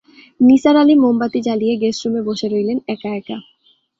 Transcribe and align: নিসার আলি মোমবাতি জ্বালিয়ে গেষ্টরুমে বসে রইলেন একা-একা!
নিসার 0.39 0.75
আলি 0.77 0.95
মোমবাতি 0.97 1.39
জ্বালিয়ে 1.45 1.75
গেষ্টরুমে 1.81 2.21
বসে 2.27 2.47
রইলেন 2.47 2.77
একা-একা! 2.87 3.37